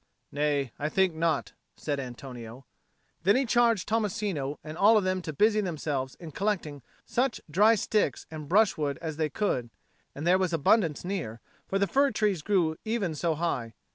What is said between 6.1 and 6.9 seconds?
in collecting